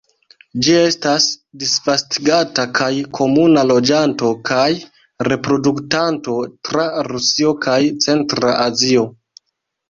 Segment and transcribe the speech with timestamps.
[0.67, 1.25] Ĝi estas
[1.63, 4.63] disvastigata kaj komuna loĝanto kaj
[5.29, 6.39] reproduktanto
[6.71, 9.07] tra Rusio kaj centra Azio.